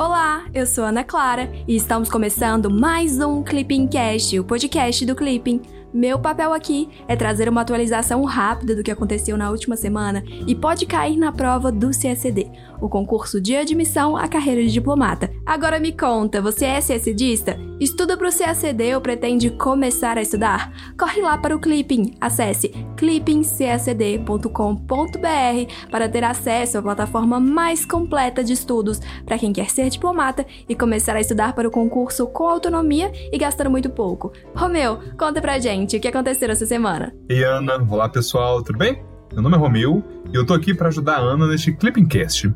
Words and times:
Olá, 0.00 0.46
eu 0.54 0.64
sou 0.64 0.84
Ana 0.84 1.04
Clara 1.04 1.52
e 1.68 1.76
estamos 1.76 2.08
começando 2.08 2.70
mais 2.70 3.20
um 3.20 3.42
Clipping 3.42 3.86
Cast, 3.86 4.38
o 4.38 4.42
podcast 4.42 5.04
do 5.04 5.14
Clipping. 5.14 5.60
Meu 5.92 6.18
papel 6.18 6.54
aqui 6.54 6.88
é 7.06 7.14
trazer 7.14 7.50
uma 7.50 7.60
atualização 7.60 8.24
rápida 8.24 8.74
do 8.74 8.82
que 8.82 8.90
aconteceu 8.90 9.36
na 9.36 9.50
última 9.50 9.76
semana 9.76 10.24
e 10.46 10.54
pode 10.54 10.86
cair 10.86 11.18
na 11.18 11.30
prova 11.30 11.70
do 11.70 11.90
CSD, 11.90 12.50
o 12.80 12.88
concurso 12.88 13.40
de 13.40 13.56
admissão 13.56 14.16
à 14.16 14.28
carreira 14.28 14.62
de 14.62 14.72
diplomata. 14.72 15.30
Agora 15.44 15.78
me 15.78 15.92
conta, 15.92 16.40
você 16.40 16.64
é 16.64 16.80
CSDista? 16.80 17.58
Estuda 17.80 18.16
para 18.16 18.28
o 18.28 18.32
CACD 18.32 18.94
ou 18.94 19.00
pretende 19.00 19.50
começar 19.50 20.18
a 20.18 20.22
estudar? 20.22 20.70
Corre 20.98 21.22
lá 21.22 21.38
para 21.38 21.56
o 21.56 21.58
Clipping. 21.58 22.14
Acesse 22.20 22.68
clippingcacd.com.br 22.96 25.90
para 25.90 26.08
ter 26.08 26.22
acesso 26.22 26.76
à 26.76 26.82
plataforma 26.82 27.40
mais 27.40 27.86
completa 27.86 28.44
de 28.44 28.52
estudos 28.52 29.00
para 29.24 29.38
quem 29.38 29.52
quer 29.52 29.70
ser 29.70 29.88
diplomata 29.88 30.44
e 30.68 30.74
começar 30.74 31.16
a 31.16 31.20
estudar 31.20 31.54
para 31.54 31.68
o 31.68 31.70
concurso 31.70 32.26
com 32.26 32.46
autonomia 32.46 33.10
e 33.32 33.38
gastando 33.38 33.70
muito 33.70 33.88
pouco. 33.88 34.30
Romeu, 34.54 34.98
conta 35.18 35.40
pra 35.40 35.58
gente 35.58 35.96
o 35.96 36.00
que 36.00 36.08
aconteceu 36.08 36.50
essa 36.50 36.66
semana? 36.66 37.14
Ei, 37.30 37.42
Ana. 37.44 37.78
Olá, 37.90 38.08
pessoal, 38.08 38.62
tudo 38.62 38.78
bem? 38.78 39.09
Meu 39.32 39.42
nome 39.42 39.54
é 39.54 39.58
Romeu 39.58 40.02
e 40.32 40.36
eu 40.36 40.44
tô 40.44 40.54
aqui 40.54 40.74
para 40.74 40.88
ajudar 40.88 41.16
a 41.16 41.20
Ana 41.20 41.46
neste 41.46 41.72
Clippingcast. 41.72 42.52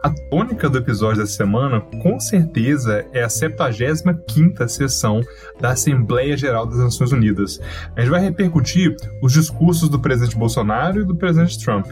A 0.00 0.08
tônica 0.30 0.68
do 0.70 0.78
episódio 0.78 1.20
dessa 1.20 1.36
semana, 1.36 1.80
com 1.80 2.18
certeza, 2.20 3.04
é 3.12 3.24
a 3.24 3.28
75ª 3.28 4.68
sessão 4.68 5.20
da 5.60 5.70
Assembleia 5.70 6.36
Geral 6.36 6.64
das 6.66 6.78
Nações 6.78 7.12
Unidas. 7.12 7.60
A 7.96 8.00
gente 8.00 8.10
vai 8.10 8.20
repercutir 8.20 8.94
os 9.20 9.32
discursos 9.32 9.88
do 9.88 9.98
presidente 9.98 10.36
Bolsonaro 10.36 11.00
e 11.00 11.04
do 11.04 11.16
presidente 11.16 11.62
Trump 11.62 11.86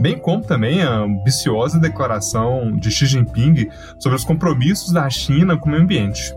bem 0.00 0.18
como 0.18 0.42
também 0.42 0.82
a 0.82 0.98
ambiciosa 0.98 1.78
declaração 1.78 2.76
de 2.76 2.90
Xi 2.90 3.06
Jinping 3.06 3.68
sobre 3.98 4.16
os 4.16 4.24
compromissos 4.24 4.92
da 4.92 5.08
China 5.08 5.56
com 5.56 5.68
o 5.68 5.70
meio 5.70 5.84
ambiente. 5.84 6.34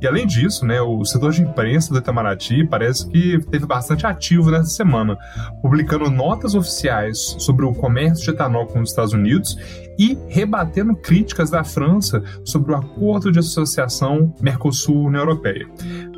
E 0.00 0.06
além 0.06 0.26
disso, 0.26 0.64
né, 0.66 0.80
o 0.80 1.04
setor 1.04 1.32
de 1.32 1.42
imprensa 1.42 1.92
do 1.92 1.98
Itamaraty 1.98 2.64
parece 2.64 3.08
que 3.08 3.38
teve 3.50 3.66
bastante 3.66 4.06
ativo 4.06 4.50
nessa 4.50 4.70
semana, 4.70 5.16
publicando 5.62 6.10
notas 6.10 6.54
oficiais 6.54 7.36
sobre 7.38 7.64
o 7.64 7.72
comércio 7.72 8.24
de 8.24 8.30
etanol 8.30 8.66
com 8.66 8.80
os 8.80 8.90
Estados 8.90 9.12
Unidos 9.12 9.56
e 9.98 10.18
rebatendo 10.28 10.96
críticas 10.96 11.50
da 11.50 11.64
França 11.64 12.22
sobre 12.44 12.72
o 12.72 12.76
acordo 12.76 13.30
de 13.30 13.38
associação 13.38 14.34
Mercosul-União 14.40 15.22
Europeia. 15.22 15.66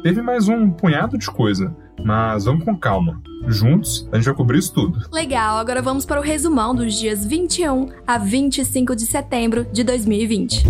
Teve 0.03 0.23
mais 0.23 0.49
um 0.49 0.71
punhado 0.71 1.19
de 1.19 1.27
coisa, 1.27 1.75
mas 2.03 2.45
vamos 2.45 2.65
com 2.65 2.77
calma. 2.77 3.21
Juntos, 3.49 4.09
a 4.11 4.17
gente 4.17 4.25
vai 4.25 4.35
cobrir 4.35 4.59
isso 4.59 4.73
tudo. 4.73 4.99
Legal, 5.13 5.59
agora 5.59 5.81
vamos 5.81 6.05
para 6.05 6.21
o 6.21 6.23
resumão 6.23 6.75
dos 6.75 6.95
dias 6.95 7.25
21 7.25 7.89
a 8.07 8.19
25 8.19 8.97
de 8.97 9.07
setembro 9.07 9.65
de 9.73 9.85
2020. 9.85 10.65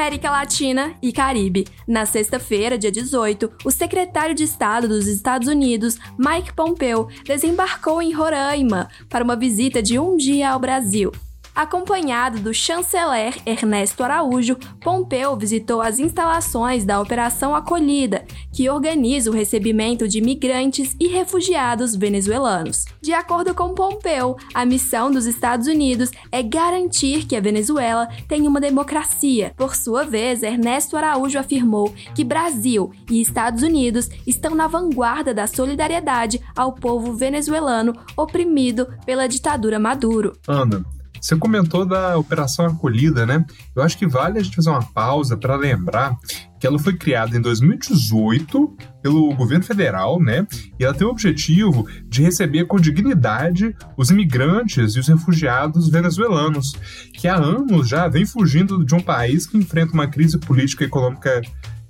América 0.00 0.30
Latina 0.30 0.94
e 1.02 1.12
Caribe. 1.12 1.66
Na 1.86 2.06
sexta-feira, 2.06 2.78
dia 2.78 2.90
18, 2.90 3.52
o 3.66 3.70
secretário 3.70 4.34
de 4.34 4.44
Estado 4.44 4.88
dos 4.88 5.06
Estados 5.06 5.46
Unidos, 5.46 5.98
Mike 6.18 6.54
Pompeo, 6.54 7.06
desembarcou 7.22 8.00
em 8.00 8.10
Roraima 8.10 8.88
para 9.10 9.22
uma 9.22 9.36
visita 9.36 9.82
de 9.82 9.98
um 9.98 10.16
dia 10.16 10.52
ao 10.52 10.58
Brasil. 10.58 11.12
Acompanhado 11.54 12.38
do 12.38 12.54
chanceler 12.54 13.36
Ernesto 13.44 14.02
Araújo, 14.02 14.56
Pompeu 14.80 15.36
visitou 15.36 15.82
as 15.82 15.98
instalações 15.98 16.84
da 16.84 17.00
Operação 17.00 17.54
Acolhida, 17.54 18.24
que 18.52 18.70
organiza 18.70 19.30
o 19.30 19.34
recebimento 19.34 20.08
de 20.08 20.20
migrantes 20.20 20.96
e 20.98 21.08
refugiados 21.08 21.94
venezuelanos. 21.94 22.84
De 23.02 23.12
acordo 23.12 23.54
com 23.54 23.74
Pompeu, 23.74 24.36
a 24.54 24.64
missão 24.64 25.10
dos 25.10 25.26
Estados 25.26 25.66
Unidos 25.66 26.10
é 26.30 26.42
garantir 26.42 27.26
que 27.26 27.36
a 27.36 27.40
Venezuela 27.40 28.08
tenha 28.28 28.48
uma 28.48 28.60
democracia. 28.60 29.52
Por 29.56 29.74
sua 29.74 30.04
vez, 30.04 30.42
Ernesto 30.42 30.96
Araújo 30.96 31.38
afirmou 31.38 31.92
que 32.14 32.24
Brasil 32.24 32.92
e 33.10 33.20
Estados 33.20 33.62
Unidos 33.62 34.08
estão 34.26 34.54
na 34.54 34.66
vanguarda 34.66 35.34
da 35.34 35.46
solidariedade 35.46 36.40
ao 36.56 36.72
povo 36.72 37.12
venezuelano 37.12 37.94
oprimido 38.16 38.86
pela 39.04 39.26
ditadura 39.26 39.78
Maduro. 39.78 40.32
Ana, 40.48 40.84
você 41.20 41.36
comentou 41.36 41.84
da 41.84 42.16
Operação 42.16 42.66
Acolhida, 42.66 43.26
né? 43.26 43.44
Eu 43.76 43.82
acho 43.82 43.98
que 43.98 44.06
vale 44.06 44.38
a 44.38 44.42
gente 44.42 44.56
fazer 44.56 44.70
uma 44.70 44.82
pausa 44.82 45.36
para 45.36 45.54
lembrar 45.54 46.16
que 46.58 46.66
ela 46.66 46.78
foi 46.78 46.96
criada 46.96 47.36
em 47.36 47.40
2018 47.40 48.76
pelo 49.02 49.34
governo 49.34 49.64
federal, 49.64 50.20
né? 50.20 50.46
E 50.78 50.84
ela 50.84 50.94
tem 50.94 51.06
o 51.06 51.10
objetivo 51.10 51.86
de 52.06 52.22
receber 52.22 52.66
com 52.66 52.78
dignidade 52.78 53.74
os 53.96 54.10
imigrantes 54.10 54.94
e 54.94 55.00
os 55.00 55.08
refugiados 55.08 55.88
venezuelanos, 55.88 56.72
que 57.14 57.28
há 57.28 57.36
anos 57.36 57.88
já 57.88 58.08
vem 58.08 58.26
fugindo 58.26 58.84
de 58.84 58.94
um 58.94 59.00
país 59.00 59.46
que 59.46 59.58
enfrenta 59.58 59.92
uma 59.92 60.06
crise 60.06 60.38
política 60.38 60.84
e 60.84 60.86
econômica 60.86 61.40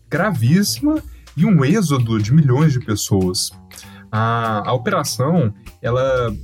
gravíssima 0.09 1.03
e 1.37 1.45
um 1.45 1.65
êxodo 1.65 2.21
de 2.21 2.33
milhões 2.33 2.73
de 2.73 2.81
pessoas. 2.81 3.51
A, 4.11 4.69
a 4.69 4.73
operação, 4.73 5.55
ela 5.81 6.35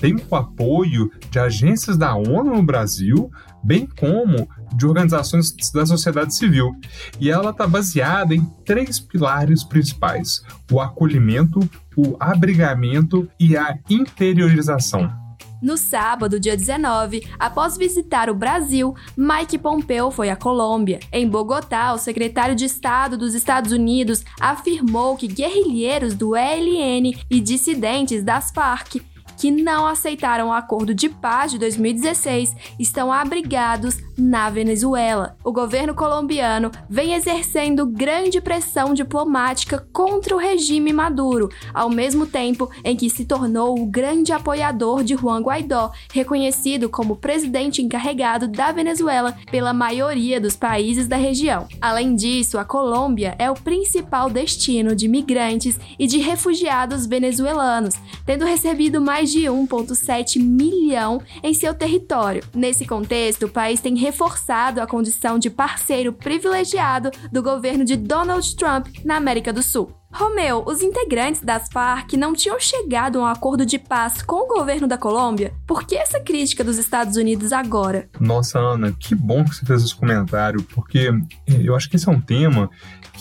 tem 0.00 0.16
o 0.28 0.34
apoio 0.34 1.10
de 1.30 1.38
agências 1.38 1.96
da 1.96 2.14
ONU 2.14 2.56
no 2.56 2.62
Brasil, 2.62 3.30
bem 3.62 3.86
como 3.86 4.48
de 4.74 4.86
organizações 4.86 5.54
da 5.72 5.84
sociedade 5.84 6.34
civil. 6.34 6.72
E 7.20 7.30
ela 7.30 7.50
está 7.50 7.66
baseada 7.66 8.34
em 8.34 8.44
três 8.64 8.98
pilares 8.98 9.62
principais: 9.62 10.42
o 10.72 10.80
acolhimento, 10.80 11.60
o 11.96 12.16
abrigamento 12.18 13.28
e 13.38 13.56
a 13.56 13.78
interiorização. 13.88 15.20
No 15.60 15.76
sábado, 15.76 16.40
dia 16.40 16.56
19, 16.56 17.28
após 17.38 17.76
visitar 17.76 18.30
o 18.30 18.34
Brasil, 18.34 18.94
Mike 19.14 19.58
Pompeo 19.58 20.10
foi 20.10 20.30
à 20.30 20.36
Colômbia. 20.36 21.00
Em 21.12 21.28
Bogotá, 21.28 21.92
o 21.92 21.98
secretário 21.98 22.56
de 22.56 22.64
Estado 22.64 23.18
dos 23.18 23.34
Estados 23.34 23.70
Unidos 23.70 24.24
afirmou 24.40 25.16
que 25.16 25.28
guerrilheiros 25.28 26.14
do 26.14 26.34
ELN 26.34 27.14
e 27.28 27.40
dissidentes 27.42 28.22
das 28.22 28.50
Farc 28.50 29.02
que 29.40 29.50
não 29.50 29.86
aceitaram 29.86 30.48
o 30.48 30.52
acordo 30.52 30.94
de 30.94 31.08
paz 31.08 31.52
de 31.52 31.58
2016 31.58 32.54
estão 32.78 33.10
abrigados 33.10 33.96
na 34.20 34.50
Venezuela. 34.50 35.36
O 35.42 35.50
governo 35.50 35.94
colombiano 35.94 36.70
vem 36.88 37.14
exercendo 37.14 37.86
grande 37.86 38.40
pressão 38.40 38.92
diplomática 38.92 39.86
contra 39.92 40.34
o 40.34 40.38
regime 40.38 40.92
Maduro, 40.92 41.48
ao 41.72 41.88
mesmo 41.88 42.26
tempo 42.26 42.70
em 42.84 42.94
que 42.94 43.08
se 43.08 43.24
tornou 43.24 43.80
o 43.80 43.86
grande 43.86 44.32
apoiador 44.32 45.02
de 45.02 45.16
Juan 45.16 45.40
Guaidó, 45.40 45.90
reconhecido 46.12 46.88
como 46.88 47.16
presidente 47.16 47.82
encarregado 47.82 48.46
da 48.46 48.70
Venezuela 48.70 49.36
pela 49.50 49.72
maioria 49.72 50.40
dos 50.40 50.56
países 50.56 51.08
da 51.08 51.16
região. 51.16 51.66
Além 51.80 52.14
disso, 52.14 52.58
a 52.58 52.64
Colômbia 52.64 53.34
é 53.38 53.50
o 53.50 53.54
principal 53.54 54.28
destino 54.28 54.94
de 54.94 55.08
migrantes 55.08 55.78
e 55.98 56.06
de 56.06 56.18
refugiados 56.18 57.06
venezuelanos, 57.06 57.94
tendo 58.26 58.44
recebido 58.44 59.00
mais 59.00 59.30
de 59.30 59.44
1,7 59.44 60.40
milhão 60.42 61.22
em 61.42 61.54
seu 61.54 61.72
território. 61.72 62.42
Nesse 62.54 62.84
contexto, 62.84 63.46
o 63.46 63.48
país 63.48 63.80
tem 63.80 63.96
reforçado 64.10 64.80
a 64.80 64.88
condição 64.88 65.38
de 65.38 65.48
parceiro 65.48 66.12
privilegiado 66.12 67.12
do 67.30 67.40
governo 67.40 67.84
de 67.84 67.94
Donald 67.94 68.56
Trump 68.56 68.88
na 69.04 69.16
América 69.16 69.52
do 69.52 69.62
Sul. 69.62 69.94
Romeu, 70.12 70.64
os 70.66 70.82
integrantes 70.82 71.40
das 71.40 71.68
Farc 71.72 72.14
não 72.14 72.34
tinham 72.34 72.58
chegado 72.58 73.20
a 73.20 73.22
um 73.22 73.26
acordo 73.26 73.64
de 73.64 73.78
paz 73.78 74.20
com 74.20 74.44
o 74.44 74.48
governo 74.48 74.88
da 74.88 74.98
Colômbia? 74.98 75.52
Por 75.64 75.84
que 75.84 75.94
essa 75.94 76.18
crítica 76.18 76.64
dos 76.64 76.78
Estados 76.78 77.16
Unidos 77.16 77.52
agora? 77.52 78.08
Nossa, 78.18 78.58
Ana, 78.58 78.92
que 78.98 79.14
bom 79.14 79.44
que 79.44 79.54
você 79.54 79.64
fez 79.64 79.84
esse 79.84 79.94
comentário, 79.94 80.60
porque 80.74 81.12
eu 81.46 81.76
acho 81.76 81.88
que 81.88 81.94
esse 81.94 82.08
é 82.08 82.12
um 82.12 82.20
tema 82.20 82.68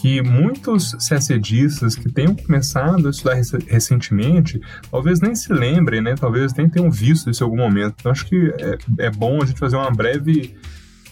que 0.01 0.23
muitos 0.23 0.93
CACDistas 1.07 1.95
que 1.95 2.11
tenham 2.11 2.33
começado 2.33 3.05
a 3.05 3.11
estudar 3.11 3.35
recentemente, 3.67 4.59
talvez 4.89 5.19
nem 5.19 5.35
se 5.35 5.53
lembrem, 5.53 6.01
né? 6.01 6.15
Talvez 6.15 6.53
nem 6.55 6.67
tenham 6.67 6.89
visto 6.89 7.29
isso 7.29 7.43
em 7.43 7.45
algum 7.45 7.57
momento. 7.57 7.95
Então, 7.99 8.11
acho 8.11 8.25
que 8.25 8.51
é, 8.57 9.05
é 9.05 9.11
bom 9.11 9.43
a 9.43 9.45
gente 9.45 9.59
fazer 9.59 9.75
uma 9.75 9.91
breve 9.91 10.57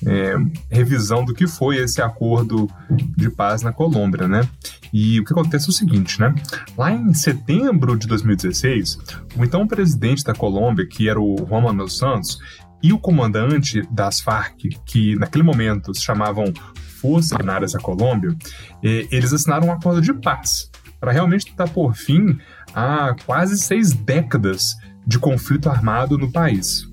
é, 0.06 0.36
revisão 0.70 1.26
do 1.26 1.34
que 1.34 1.48
foi 1.48 1.78
esse 1.78 2.02
acordo 2.02 2.70
de 3.16 3.30
paz 3.30 3.62
na 3.62 3.72
Colômbia, 3.72 4.28
né? 4.28 4.48
E 4.94 5.20
o 5.20 5.26
que 5.26 5.34
acontece 5.34 5.68
é 5.68 5.70
o 5.70 5.74
seguinte, 5.74 6.20
né? 6.20 6.34
Lá 6.78 6.92
em 6.92 7.14
setembro 7.14 7.98
de 7.98 8.08
2016, 8.08 8.98
o 9.36 9.44
então 9.44 9.68
presidente 9.68 10.24
da 10.24 10.34
Colômbia, 10.34 10.88
que 10.88 11.10
era 11.10 11.20
o 11.20 11.36
Juan 11.48 11.62
Manuel 11.62 11.90
Santos, 11.90 12.40
e 12.82 12.94
o 12.94 13.00
comandante 13.00 13.82
das 13.90 14.20
Farc, 14.20 14.60
que 14.86 15.16
naquele 15.16 15.44
momento 15.44 15.94
se 15.96 16.04
chamavam 16.04 16.54
Forças 17.02 17.32
Armadas 17.32 17.74
da 17.74 17.80
Colômbia, 17.80 18.36
eh, 18.84 19.08
eles 19.12 19.34
assinaram 19.34 19.68
um 19.68 19.72
acordo 19.72 20.02
de 20.02 20.14
paz 20.14 20.70
para 21.00 21.12
realmente 21.12 21.46
tentar 21.48 21.68
pôr 21.68 21.96
fim 21.96 22.38
a 22.74 23.16
quase 23.26 23.58
seis 23.58 23.92
décadas 23.92 24.76
de 25.06 25.18
conflito 25.20 25.70
armado 25.70 26.18
no 26.18 26.32
país. 26.32 26.88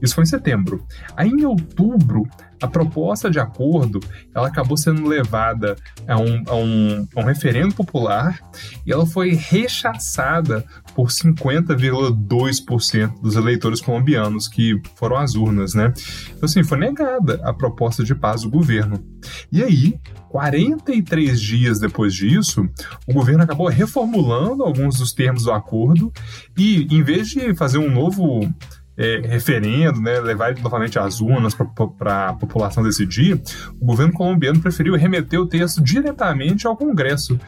Isso 0.00 0.14
foi 0.14 0.24
em 0.24 0.26
setembro. 0.26 0.84
Aí, 1.16 1.28
em 1.28 1.44
outubro, 1.44 2.26
a 2.60 2.66
proposta 2.66 3.30
de 3.30 3.38
acordo 3.38 4.00
ela 4.34 4.48
acabou 4.48 4.76
sendo 4.76 5.06
levada 5.06 5.76
a 6.08 6.18
um, 6.18 6.42
a 6.46 6.54
um, 6.54 7.06
a 7.14 7.20
um 7.20 7.24
referendo 7.24 7.74
popular 7.74 8.40
e 8.86 8.92
ela 8.92 9.06
foi 9.06 9.34
rechaçada 9.34 10.64
por 10.94 11.08
50,2% 11.08 13.20
dos 13.20 13.36
eleitores 13.36 13.80
colombianos 13.80 14.48
que 14.48 14.80
foram 14.94 15.16
às 15.16 15.34
urnas, 15.34 15.74
né? 15.74 15.92
Então, 16.28 16.44
assim, 16.44 16.62
foi 16.62 16.78
negada 16.78 17.40
a 17.44 17.52
proposta 17.52 18.02
de 18.02 18.14
paz 18.14 18.42
do 18.42 18.50
governo. 18.50 19.04
E 19.50 19.62
aí, 19.62 19.98
43 20.30 21.40
dias 21.40 21.78
depois 21.78 22.14
disso, 22.14 22.68
o 23.06 23.12
governo 23.12 23.42
acabou 23.42 23.68
reformulando 23.68 24.62
alguns 24.62 24.98
dos 24.98 25.12
termos 25.12 25.44
do 25.44 25.52
acordo 25.52 26.12
e, 26.56 26.86
em 26.90 27.02
vez 27.02 27.28
de 27.28 27.54
fazer 27.54 27.78
um 27.78 27.90
novo 27.90 28.48
é, 28.96 29.20
referendo, 29.24 30.00
né, 30.00 30.20
levar 30.20 30.56
novamente 30.58 30.98
às 30.98 31.20
urnas 31.20 31.54
para 31.98 32.28
a 32.28 32.32
população 32.34 32.82
decidir, 32.82 33.40
o 33.80 33.84
governo 33.84 34.12
colombiano 34.12 34.60
preferiu 34.60 34.94
remeter 34.96 35.40
o 35.40 35.46
texto 35.46 35.82
diretamente 35.82 36.66
ao 36.66 36.76
Congresso, 36.76 37.38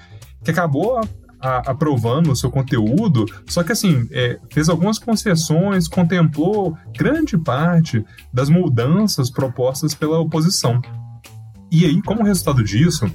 que 0.44 0.50
acabou 0.50 1.00
a, 1.40 1.70
aprovando 1.70 2.32
o 2.32 2.36
seu 2.36 2.50
conteúdo, 2.50 3.24
só 3.46 3.62
que 3.62 3.72
assim, 3.72 4.08
é, 4.10 4.38
fez 4.50 4.68
algumas 4.68 4.98
concessões, 4.98 5.88
contemplou 5.88 6.76
grande 6.96 7.38
parte 7.38 8.04
das 8.32 8.48
mudanças 8.48 9.30
propostas 9.30 9.94
pela 9.94 10.18
oposição. 10.18 10.80
E 11.70 11.84
aí, 11.84 12.00
como 12.02 12.22
resultado 12.22 12.62
disso, 12.62 13.10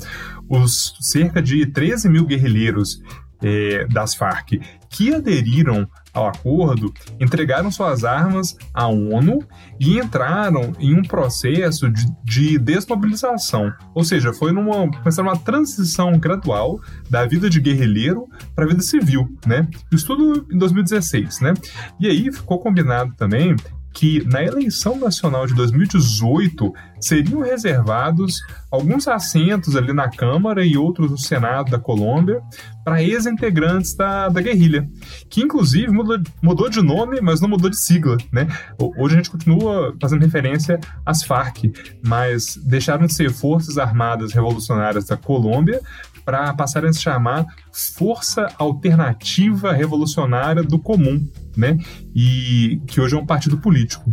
os 0.47 0.95
cerca 0.99 1.41
de 1.41 1.65
13 1.65 2.09
mil 2.09 2.25
guerrilheiros 2.25 3.01
é, 3.41 3.87
das 3.87 4.13
Farc 4.13 4.61
que 4.89 5.13
aderiram 5.13 5.87
ao 6.13 6.27
acordo 6.27 6.93
entregaram 7.19 7.71
suas 7.71 8.03
armas 8.03 8.57
à 8.73 8.87
ONU 8.87 9.39
e 9.79 9.97
entraram 9.97 10.73
em 10.79 10.93
um 10.93 11.01
processo 11.01 11.89
de, 11.89 12.05
de 12.23 12.57
desmobilização. 12.59 13.71
Ou 13.93 14.03
seja, 14.03 14.33
foi 14.33 14.51
numa, 14.51 14.89
uma 15.19 15.37
transição 15.37 16.17
gradual 16.17 16.79
da 17.09 17.25
vida 17.25 17.49
de 17.49 17.59
guerrilheiro 17.59 18.27
para 18.55 18.65
a 18.65 18.67
vida 18.67 18.81
civil, 18.81 19.27
né? 19.45 19.67
Isso 19.91 20.07
tudo 20.07 20.45
em 20.51 20.57
2016, 20.57 21.41
né? 21.41 21.53
E 21.99 22.07
aí 22.07 22.31
ficou 22.31 22.59
combinado 22.59 23.13
também 23.15 23.55
que 23.93 24.23
na 24.25 24.43
eleição 24.43 24.97
nacional 24.97 25.45
de 25.45 25.53
2018 25.53 26.73
seriam 26.99 27.41
reservados 27.41 28.41
alguns 28.69 29.07
assentos 29.07 29.75
ali 29.75 29.91
na 29.91 30.09
Câmara 30.09 30.65
e 30.65 30.77
outros 30.77 31.11
no 31.11 31.17
Senado 31.17 31.71
da 31.71 31.79
Colômbia 31.79 32.41
para 32.85 33.03
ex-integrantes 33.03 33.93
da, 33.95 34.29
da 34.29 34.41
guerrilha, 34.41 34.87
que 35.29 35.41
inclusive 35.41 35.91
mudou, 35.91 36.19
mudou 36.41 36.69
de 36.69 36.81
nome, 36.81 37.19
mas 37.21 37.41
não 37.41 37.49
mudou 37.49 37.69
de 37.69 37.77
sigla, 37.77 38.17
né? 38.31 38.47
Hoje 38.79 39.15
a 39.15 39.17
gente 39.17 39.29
continua 39.29 39.95
fazendo 40.01 40.21
referência 40.21 40.79
às 41.05 41.23
Farc, 41.23 41.65
mas 42.05 42.55
deixaram 42.55 43.05
de 43.05 43.13
ser 43.13 43.31
Forças 43.31 43.77
Armadas 43.77 44.33
Revolucionárias 44.33 45.05
da 45.05 45.17
Colômbia 45.17 45.81
para 46.23 46.53
passarem 46.53 46.89
a 46.89 46.93
se 46.93 47.01
chamar 47.01 47.45
Força 47.71 48.47
Alternativa 48.57 49.71
Revolucionária 49.71 50.63
do 50.63 50.77
Comum, 50.77 51.25
né? 51.55 51.77
E 52.13 52.81
que 52.87 52.99
hoje 52.99 53.15
é 53.15 53.17
um 53.17 53.25
partido 53.25 53.57
político. 53.57 54.11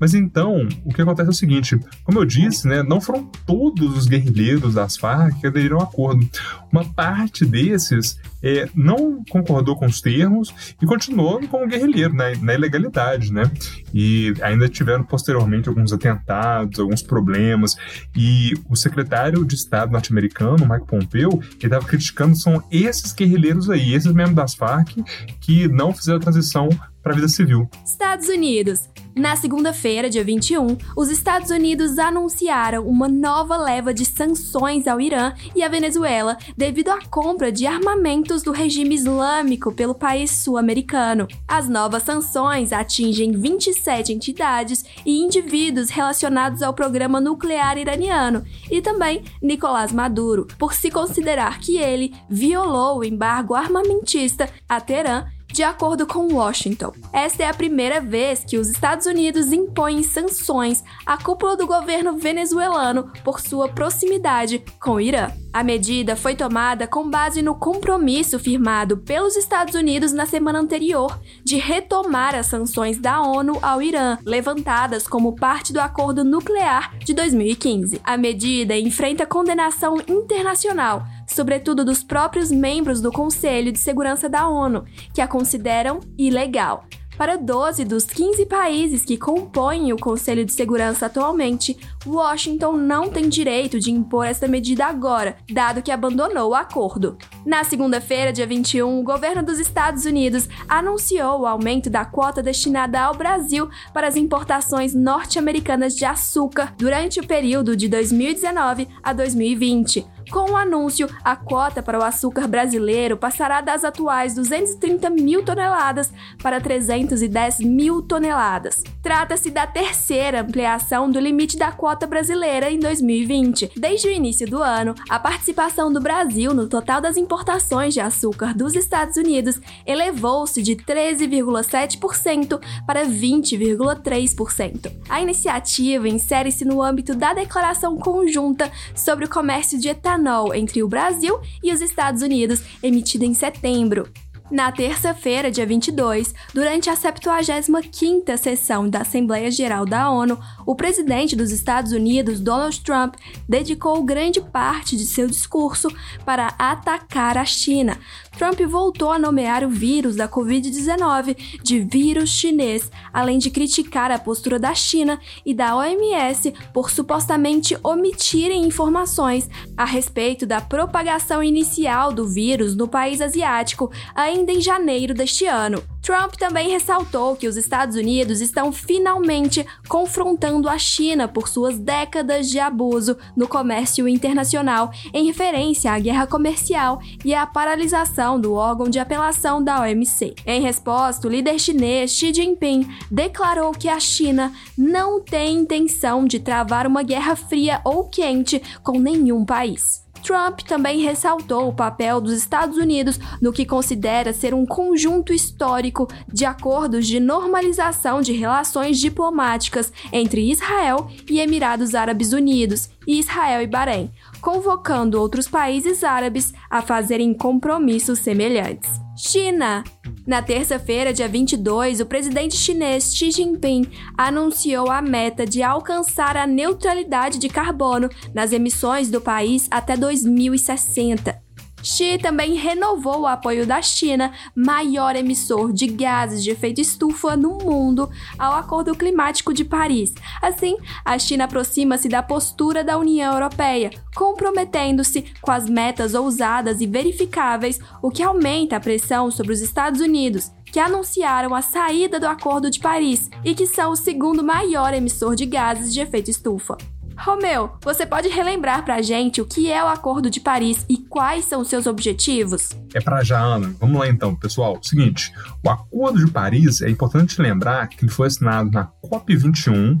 Mas 0.00 0.14
então, 0.14 0.66
o 0.84 0.92
que 0.92 1.02
acontece 1.02 1.28
é 1.28 1.30
o 1.30 1.34
seguinte: 1.34 1.78
como 2.04 2.18
eu 2.18 2.24
disse, 2.24 2.66
né, 2.66 2.82
não 2.82 3.00
foram 3.00 3.24
todos 3.46 3.96
os 3.96 4.06
guerrilheiros 4.06 4.74
das 4.74 4.96
Farc 4.96 5.40
que 5.40 5.46
aderiram 5.46 5.78
ao 5.78 5.84
acordo. 5.84 6.28
Uma 6.72 6.84
parte 6.84 7.44
desses 7.44 8.18
é, 8.42 8.68
não 8.74 9.24
concordou 9.30 9.76
com 9.76 9.86
os 9.86 10.00
termos 10.00 10.54
e 10.80 10.86
continuou 10.86 11.40
como 11.48 11.66
guerrilheiro, 11.66 12.14
né, 12.14 12.34
na 12.40 12.54
ilegalidade, 12.54 13.32
né? 13.32 13.50
E 13.92 14.34
ainda 14.42 14.68
tiveram 14.68 15.02
posteriormente 15.02 15.68
alguns 15.68 15.92
atentados, 15.92 16.78
alguns 16.78 17.02
problemas. 17.02 17.76
E 18.16 18.54
o 18.68 18.76
secretário 18.76 19.44
de 19.44 19.54
Estado 19.54 19.92
norte-americano, 19.92 20.66
Mike 20.68 20.86
Pompeo, 20.86 21.30
ele 21.32 21.58
estava 21.62 21.84
criticando 21.84 22.36
são 22.36 22.62
esses 22.88 23.12
guerrilheiros 23.12 23.70
aí, 23.70 23.94
esses 23.94 24.12
membros 24.12 24.36
das 24.36 24.54
Farc 24.54 24.96
que 25.40 25.68
não 25.68 25.92
fizeram 25.92 26.18
a 26.18 26.22
transição 26.22 26.68
para 27.08 27.14
a 27.14 27.16
vida 27.16 27.28
civil. 27.28 27.68
Estados 27.84 28.28
Unidos. 28.28 28.90
Na 29.16 29.34
segunda-feira, 29.34 30.08
dia 30.08 30.22
21, 30.22 30.76
os 30.96 31.08
Estados 31.10 31.50
Unidos 31.50 31.98
anunciaram 31.98 32.86
uma 32.86 33.08
nova 33.08 33.56
leva 33.56 33.92
de 33.92 34.04
sanções 34.04 34.86
ao 34.86 35.00
Irã 35.00 35.32
e 35.56 35.62
à 35.62 35.68
Venezuela 35.68 36.36
devido 36.56 36.90
à 36.90 37.00
compra 37.06 37.50
de 37.50 37.66
armamentos 37.66 38.42
do 38.42 38.52
regime 38.52 38.94
islâmico 38.94 39.72
pelo 39.72 39.94
país 39.94 40.30
sul-americano. 40.30 41.26
As 41.48 41.68
novas 41.68 42.04
sanções 42.04 42.72
atingem 42.72 43.32
27 43.32 44.12
entidades 44.12 44.84
e 45.04 45.18
indivíduos 45.18 45.88
relacionados 45.88 46.62
ao 46.62 46.74
programa 46.74 47.20
nuclear 47.20 47.76
iraniano 47.76 48.44
e 48.70 48.80
também 48.80 49.24
Nicolás 49.42 49.92
Maduro, 49.92 50.46
por 50.58 50.74
se 50.74 50.90
considerar 50.90 51.58
que 51.58 51.78
ele 51.78 52.14
violou 52.28 52.98
o 52.98 53.04
embargo 53.04 53.54
armamentista 53.54 54.48
a 54.68 54.80
Teherã 54.80 55.26
de 55.52 55.62
acordo 55.62 56.06
com 56.06 56.32
Washington. 56.32 56.92
Esta 57.12 57.44
é 57.44 57.48
a 57.48 57.54
primeira 57.54 58.00
vez 58.00 58.44
que 58.44 58.58
os 58.58 58.68
Estados 58.68 59.06
Unidos 59.06 59.52
impõem 59.52 60.02
sanções 60.02 60.84
à 61.04 61.16
cúpula 61.16 61.56
do 61.56 61.66
governo 61.66 62.16
venezuelano 62.16 63.10
por 63.24 63.40
sua 63.40 63.68
proximidade 63.68 64.62
com 64.80 64.92
o 64.92 65.00
Irã. 65.00 65.30
A 65.52 65.64
medida 65.64 66.14
foi 66.14 66.36
tomada 66.36 66.86
com 66.86 67.08
base 67.08 67.42
no 67.42 67.54
compromisso 67.54 68.38
firmado 68.38 68.98
pelos 68.98 69.36
Estados 69.36 69.74
Unidos 69.74 70.12
na 70.12 70.26
semana 70.26 70.60
anterior 70.60 71.18
de 71.42 71.56
retomar 71.56 72.34
as 72.34 72.46
sanções 72.46 72.98
da 72.98 73.22
ONU 73.22 73.58
ao 73.62 73.80
Irã, 73.82 74.18
levantadas 74.24 75.08
como 75.08 75.34
parte 75.34 75.72
do 75.72 75.80
acordo 75.80 76.22
nuclear 76.22 76.96
de 76.98 77.14
2015. 77.14 78.00
A 78.04 78.16
medida 78.16 78.76
enfrenta 78.76 79.26
condenação 79.26 79.96
internacional 80.06 81.04
sobretudo 81.28 81.84
dos 81.84 82.02
próprios 82.02 82.50
membros 82.50 83.00
do 83.00 83.12
Conselho 83.12 83.70
de 83.70 83.78
Segurança 83.78 84.28
da 84.28 84.48
ONU, 84.48 84.84
que 85.14 85.20
a 85.20 85.28
consideram 85.28 86.00
ilegal. 86.18 86.84
Para 87.16 87.36
12 87.36 87.84
dos 87.84 88.04
15 88.04 88.46
países 88.46 89.04
que 89.04 89.16
compõem 89.16 89.92
o 89.92 89.96
Conselho 89.96 90.44
de 90.44 90.52
Segurança 90.52 91.06
atualmente, 91.06 91.76
Washington 92.08 92.72
não 92.72 93.08
tem 93.08 93.28
direito 93.28 93.78
de 93.78 93.90
impor 93.90 94.26
esta 94.26 94.48
medida 94.48 94.86
agora, 94.86 95.36
dado 95.50 95.82
que 95.82 95.90
abandonou 95.90 96.50
o 96.50 96.54
acordo. 96.54 97.18
Na 97.44 97.62
segunda-feira, 97.64 98.32
dia 98.32 98.46
21, 98.46 99.00
o 99.00 99.02
governo 99.02 99.42
dos 99.42 99.58
Estados 99.58 100.04
Unidos 100.06 100.48
anunciou 100.68 101.40
o 101.40 101.46
aumento 101.46 101.90
da 101.90 102.04
quota 102.04 102.42
destinada 102.42 103.00
ao 103.00 103.14
Brasil 103.14 103.68
para 103.92 104.08
as 104.08 104.16
importações 104.16 104.94
norte-americanas 104.94 105.94
de 105.94 106.04
açúcar 106.04 106.74
durante 106.78 107.20
o 107.20 107.26
período 107.26 107.76
de 107.76 107.88
2019 107.88 108.88
a 109.02 109.12
2020. 109.12 110.06
Com 110.30 110.50
o 110.50 110.56
anúncio, 110.56 111.08
a 111.24 111.34
cota 111.34 111.82
para 111.82 111.98
o 111.98 112.02
açúcar 112.02 112.46
brasileiro 112.46 113.16
passará 113.16 113.62
das 113.62 113.82
atuais 113.82 114.34
230 114.34 115.08
mil 115.08 115.42
toneladas 115.42 116.12
para 116.42 116.60
310 116.60 117.60
mil 117.60 118.02
toneladas. 118.02 118.82
Trata-se 119.02 119.50
da 119.50 119.66
terceira 119.66 120.42
ampliação 120.42 121.10
do 121.10 121.18
limite 121.18 121.56
da 121.56 121.72
cota 121.98 122.06
brasileira 122.06 122.70
em 122.70 122.78
2020. 122.78 123.72
Desde 123.76 124.06
o 124.06 124.12
início 124.12 124.48
do 124.48 124.62
ano, 124.62 124.94
a 125.08 125.18
participação 125.18 125.92
do 125.92 126.00
Brasil 126.00 126.54
no 126.54 126.68
total 126.68 127.00
das 127.00 127.16
importações 127.16 127.92
de 127.92 127.98
açúcar 127.98 128.54
dos 128.54 128.76
Estados 128.76 129.16
Unidos 129.16 129.60
elevou-se 129.84 130.62
de 130.62 130.76
13,7% 130.76 132.60
para 132.86 133.04
20,3%. 133.04 134.92
A 135.08 135.20
iniciativa 135.20 136.08
insere-se 136.08 136.64
no 136.64 136.80
âmbito 136.80 137.16
da 137.16 137.34
Declaração 137.34 137.96
Conjunta 137.96 138.70
sobre 138.94 139.24
o 139.24 139.28
Comércio 139.28 139.76
de 139.76 139.88
Etanol 139.88 140.08
etanol 140.18 140.54
entre 140.54 140.82
o 140.82 140.88
Brasil 140.88 141.40
e 141.62 141.72
os 141.72 141.80
Estados 141.80 142.22
Unidos, 142.22 142.62
emitida 142.82 143.24
em 143.24 143.34
setembro. 143.34 144.08
Na 144.50 144.72
terça-feira, 144.72 145.50
dia 145.50 145.66
22, 145.66 146.34
durante 146.54 146.88
a 146.88 146.94
75ª 146.94 148.34
sessão 148.38 148.88
da 148.88 149.02
Assembleia 149.02 149.50
Geral 149.50 149.84
da 149.84 150.10
ONU, 150.10 150.40
o 150.64 150.74
presidente 150.74 151.36
dos 151.36 151.50
Estados 151.50 151.92
Unidos, 151.92 152.40
Donald 152.40 152.80
Trump, 152.80 153.16
dedicou 153.46 154.02
grande 154.02 154.40
parte 154.40 154.96
de 154.96 155.04
seu 155.04 155.26
discurso 155.26 155.88
para 156.24 156.54
atacar 156.58 157.36
a 157.36 157.44
China. 157.44 157.98
Trump 158.38 158.60
voltou 158.60 159.10
a 159.10 159.18
nomear 159.18 159.64
o 159.64 159.68
vírus 159.68 160.14
da 160.14 160.28
Covid-19 160.28 161.60
de 161.60 161.80
vírus 161.80 162.30
chinês, 162.30 162.88
além 163.12 163.36
de 163.36 163.50
criticar 163.50 164.12
a 164.12 164.18
postura 164.18 164.60
da 164.60 164.72
China 164.76 165.18
e 165.44 165.52
da 165.52 165.74
OMS 165.74 166.54
por 166.72 166.88
supostamente 166.88 167.76
omitirem 167.82 168.64
informações 168.64 169.50
a 169.76 169.84
respeito 169.84 170.46
da 170.46 170.60
propagação 170.60 171.42
inicial 171.42 172.12
do 172.12 172.28
vírus 172.28 172.76
no 172.76 172.86
país 172.86 173.20
asiático 173.20 173.90
ainda 174.14 174.52
em 174.52 174.60
janeiro 174.60 175.14
deste 175.14 175.44
ano. 175.44 175.82
Trump 176.08 176.36
também 176.36 176.70
ressaltou 176.70 177.36
que 177.36 177.46
os 177.46 177.58
Estados 177.58 177.94
Unidos 177.94 178.40
estão 178.40 178.72
finalmente 178.72 179.66
confrontando 179.86 180.66
a 180.66 180.78
China 180.78 181.28
por 181.28 181.48
suas 181.48 181.78
décadas 181.78 182.48
de 182.48 182.58
abuso 182.58 183.14
no 183.36 183.46
comércio 183.46 184.08
internacional, 184.08 184.90
em 185.12 185.26
referência 185.26 185.92
à 185.92 185.98
guerra 185.98 186.26
comercial 186.26 186.98
e 187.22 187.34
à 187.34 187.46
paralisação 187.46 188.40
do 188.40 188.54
órgão 188.54 188.88
de 188.88 188.98
apelação 188.98 189.62
da 189.62 189.82
OMC. 189.82 190.34
Em 190.46 190.62
resposta, 190.62 191.28
o 191.28 191.30
líder 191.30 191.58
chinês 191.58 192.12
Xi 192.12 192.32
Jinping 192.32 192.88
declarou 193.10 193.72
que 193.72 193.90
a 193.90 194.00
China 194.00 194.50
não 194.78 195.20
tem 195.20 195.58
intenção 195.58 196.24
de 196.24 196.40
travar 196.40 196.86
uma 196.86 197.02
guerra 197.02 197.36
fria 197.36 197.82
ou 197.84 198.08
quente 198.08 198.62
com 198.82 198.98
nenhum 198.98 199.44
país. 199.44 200.07
Trump 200.28 200.60
também 200.60 201.00
ressaltou 201.00 201.68
o 201.68 201.72
papel 201.72 202.20
dos 202.20 202.34
Estados 202.34 202.76
Unidos 202.76 203.18
no 203.40 203.50
que 203.50 203.64
considera 203.64 204.34
ser 204.34 204.52
um 204.52 204.66
conjunto 204.66 205.32
histórico 205.32 206.06
de 206.30 206.44
acordos 206.44 207.06
de 207.06 207.18
normalização 207.18 208.20
de 208.20 208.34
relações 208.34 208.98
diplomáticas 208.98 209.90
entre 210.12 210.50
Israel 210.50 211.10
e 211.30 211.40
Emirados 211.40 211.94
Árabes 211.94 212.34
Unidos 212.34 212.90
e 213.06 213.18
Israel 213.18 213.62
e 213.62 213.66
Bahrein, 213.66 214.10
convocando 214.42 215.18
outros 215.18 215.48
países 215.48 216.04
árabes 216.04 216.52
a 216.68 216.82
fazerem 216.82 217.32
compromissos 217.32 218.18
semelhantes. 218.18 219.07
China. 219.18 219.82
Na 220.24 220.40
terça-feira, 220.40 221.12
dia 221.12 221.26
22, 221.26 222.00
o 222.00 222.06
presidente 222.06 222.56
chinês 222.56 223.16
Xi 223.16 223.32
Jinping 223.32 223.84
anunciou 224.16 224.90
a 224.90 225.02
meta 225.02 225.44
de 225.44 225.60
alcançar 225.60 226.36
a 226.36 226.46
neutralidade 226.46 227.38
de 227.38 227.48
carbono 227.48 228.08
nas 228.32 228.52
emissões 228.52 229.10
do 229.10 229.20
país 229.20 229.66
até 229.70 229.96
2060. 229.96 231.47
Xi 231.82 232.18
também 232.18 232.54
renovou 232.54 233.20
o 233.20 233.26
apoio 233.26 233.66
da 233.66 233.80
China, 233.80 234.32
maior 234.54 235.14
emissor 235.14 235.72
de 235.72 235.86
gases 235.86 236.42
de 236.42 236.50
efeito 236.50 236.80
estufa 236.80 237.36
no 237.36 237.58
mundo, 237.58 238.10
ao 238.38 238.54
Acordo 238.54 238.94
Climático 238.94 239.54
de 239.54 239.64
Paris. 239.64 240.12
Assim, 240.42 240.76
a 241.04 241.18
China 241.18 241.44
aproxima-se 241.44 242.08
da 242.08 242.22
postura 242.22 242.82
da 242.82 242.98
União 242.98 243.32
Europeia, 243.32 243.90
comprometendo-se 244.14 245.24
com 245.40 245.52
as 245.52 245.68
metas 245.68 246.14
ousadas 246.14 246.80
e 246.80 246.86
verificáveis, 246.86 247.78
o 248.02 248.10
que 248.10 248.22
aumenta 248.22 248.76
a 248.76 248.80
pressão 248.80 249.30
sobre 249.30 249.52
os 249.52 249.60
Estados 249.60 250.00
Unidos, 250.00 250.50
que 250.64 250.80
anunciaram 250.80 251.54
a 251.54 251.62
saída 251.62 252.18
do 252.18 252.26
Acordo 252.26 252.70
de 252.70 252.80
Paris 252.80 253.30
e 253.44 253.54
que 253.54 253.66
são 253.66 253.92
o 253.92 253.96
segundo 253.96 254.42
maior 254.42 254.92
emissor 254.92 255.34
de 255.34 255.46
gases 255.46 255.94
de 255.94 256.00
efeito 256.00 256.30
estufa. 256.30 256.76
Romeu, 257.18 257.72
você 257.82 258.06
pode 258.06 258.28
relembrar 258.28 258.84
pra 258.84 259.02
gente 259.02 259.40
o 259.40 259.44
que 259.44 259.70
é 259.70 259.82
o 259.82 259.88
Acordo 259.88 260.30
de 260.30 260.40
Paris 260.40 260.86
e 260.88 260.98
quais 260.98 261.44
são 261.44 261.64
seus 261.64 261.86
objetivos? 261.86 262.70
É 262.94 263.00
pra 263.00 263.24
já, 263.24 263.40
Ana. 263.40 263.74
Vamos 263.80 263.98
lá 263.98 264.08
então, 264.08 264.36
pessoal. 264.36 264.78
Seguinte, 264.82 265.32
o 265.64 265.68
Acordo 265.68 266.24
de 266.24 266.30
Paris 266.30 266.80
é 266.80 266.88
importante 266.88 267.40
lembrar 267.42 267.88
que 267.88 268.04
ele 268.04 268.12
foi 268.12 268.28
assinado 268.28 268.70
na 268.70 268.88
COP21 269.04 270.00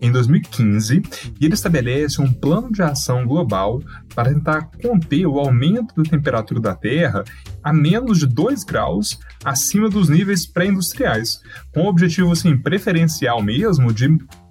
em 0.00 0.10
2015 0.10 1.02
e 1.40 1.44
ele 1.44 1.54
estabelece 1.54 2.20
um 2.20 2.32
plano 2.32 2.70
de 2.72 2.82
ação 2.82 3.26
global 3.26 3.80
para 4.14 4.32
tentar 4.32 4.70
conter 4.82 5.26
o 5.26 5.38
aumento 5.38 5.94
da 5.96 6.02
temperatura 6.02 6.60
da 6.60 6.74
Terra 6.74 7.24
a 7.62 7.72
menos 7.72 8.18
de 8.18 8.26
2 8.26 8.64
graus 8.64 9.18
acima 9.44 9.88
dos 9.88 10.08
níveis 10.08 10.46
pré-industriais, 10.46 11.40
com 11.72 11.82
o 11.82 11.88
objetivo 11.88 12.32
assim, 12.32 12.56
preferencial 12.56 13.42
mesmo 13.42 13.92
de 13.92 14.08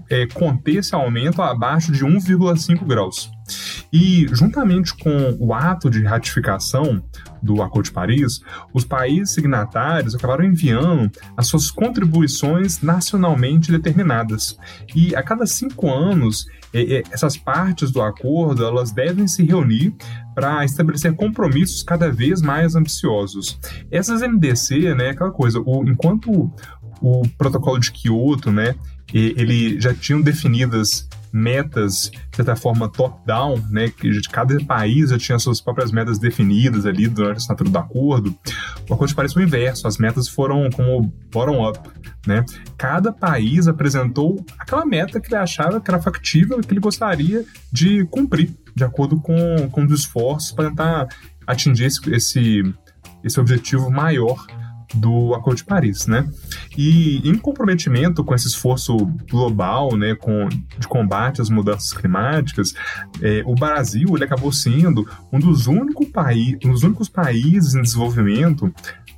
é, 0.09 0.25
conter 0.27 0.77
esse 0.77 0.93
aumento 0.93 1.41
abaixo 1.41 1.91
de 1.91 2.05
1,5 2.05 2.85
graus. 2.85 3.31
E, 3.91 4.27
juntamente 4.31 4.95
com 4.95 5.35
o 5.39 5.53
ato 5.53 5.89
de 5.89 6.03
ratificação 6.03 7.03
do 7.41 7.61
Acordo 7.61 7.85
de 7.85 7.91
Paris, 7.91 8.41
os 8.73 8.85
países 8.85 9.33
signatários 9.33 10.15
acabaram 10.15 10.45
enviando 10.45 11.11
as 11.35 11.47
suas 11.47 11.69
contribuições 11.69 12.81
nacionalmente 12.81 13.71
determinadas. 13.71 14.57
E 14.95 15.15
a 15.15 15.21
cada 15.21 15.45
cinco 15.45 15.91
anos, 15.91 16.47
essas 17.11 17.37
partes 17.37 17.91
do 17.91 18.01
acordo 18.01 18.65
elas 18.65 18.91
devem 18.91 19.27
se 19.27 19.43
reunir 19.43 19.93
para 20.33 20.65
estabelecer 20.65 21.13
compromissos 21.15 21.83
cada 21.83 22.11
vez 22.11 22.41
mais 22.41 22.75
ambiciosos. 22.75 23.59
Essas 23.91 24.21
MDC, 24.21 24.95
né, 24.95 25.09
aquela 25.09 25.31
coisa, 25.31 25.59
o, 25.59 25.87
enquanto 25.87 26.51
o 27.01 27.27
protocolo 27.37 27.79
de 27.79 27.91
Kyoto, 27.91 28.51
né, 28.51 28.75
ele 29.11 29.79
já 29.79 29.93
tinham 29.93 30.21
definidas 30.21 31.07
metas, 31.33 32.11
de 32.29 32.35
certa 32.35 32.55
forma, 32.55 32.87
top-down, 32.87 33.59
né, 33.71 33.89
que 33.89 34.21
cada 34.29 34.63
país 34.65 35.09
já 35.09 35.17
tinha 35.17 35.39
suas 35.39 35.59
próprias 35.59 35.91
metas 35.91 36.19
definidas 36.19 36.85
ali 36.85 37.07
durante 37.07 37.37
a 37.37 37.37
assinatura 37.37 37.71
do 37.71 37.77
acordo. 37.79 38.37
O 38.87 38.93
acordo 38.93 39.15
parece 39.15 39.35
o 39.35 39.41
inverso, 39.41 39.87
as 39.87 39.97
metas 39.97 40.27
foram 40.27 40.69
como 40.69 41.11
bottom-up, 41.31 41.79
né? 42.27 42.45
Cada 42.77 43.11
país 43.11 43.67
apresentou 43.67 44.45
aquela 44.59 44.85
meta 44.85 45.19
que 45.19 45.27
ele 45.27 45.35
achava 45.35 45.81
que 45.81 45.89
era 45.89 45.99
factível 45.99 46.59
e 46.59 46.63
que 46.63 46.71
ele 46.71 46.79
gostaria 46.79 47.43
de 47.71 48.05
cumprir, 48.05 48.53
de 48.75 48.83
acordo 48.83 49.19
com, 49.19 49.67
com 49.71 49.83
os 49.85 49.91
esforços 49.91 50.51
para 50.51 50.69
tentar 50.69 51.07
atingir 51.47 51.85
esse, 51.85 52.13
esse, 52.13 52.73
esse 53.23 53.39
objetivo 53.39 53.89
maior 53.89 54.45
do 54.93 55.33
Acordo 55.33 55.57
de 55.57 55.65
Paris, 55.65 56.07
né? 56.07 56.29
E 56.77 57.27
em 57.27 57.37
comprometimento 57.37 58.23
com 58.23 58.33
esse 58.35 58.47
esforço 58.47 58.95
global, 59.29 59.95
né, 59.95 60.15
com, 60.15 60.47
de 60.49 60.87
combate 60.87 61.41
às 61.41 61.49
mudanças 61.49 61.93
climáticas, 61.93 62.73
é, 63.21 63.41
o 63.45 63.55
Brasil 63.55 64.07
ele 64.15 64.23
acabou 64.23 64.51
sendo 64.51 65.07
um 65.31 65.39
dos, 65.39 65.67
único 65.67 66.05
paí 66.05 66.57
um 66.63 66.71
dos 66.71 66.83
únicos 66.83 67.09
países 67.09 67.75
em 67.75 67.81
desenvolvimento 67.81 68.73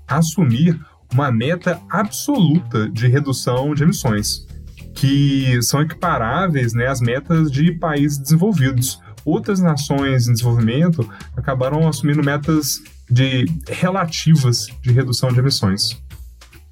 a 0.07 0.17
assumir 0.17 0.79
uma 1.13 1.31
meta 1.31 1.81
absoluta 1.89 2.89
de 2.89 3.07
redução 3.07 3.73
de 3.73 3.83
emissões, 3.83 4.45
que 4.93 5.61
são 5.61 5.81
equiparáveis 5.81 6.73
né, 6.73 6.87
às 6.87 6.99
metas 6.99 7.51
de 7.51 7.71
países 7.71 8.17
desenvolvidos. 8.17 8.99
Outras 9.23 9.59
nações 9.59 10.27
em 10.27 10.33
desenvolvimento 10.33 11.07
acabaram 11.35 11.87
assumindo 11.87 12.23
metas 12.23 12.81
de 13.09 13.45
relativas 13.67 14.67
de 14.81 14.91
redução 14.91 15.31
de 15.31 15.39
emissões. 15.39 16.01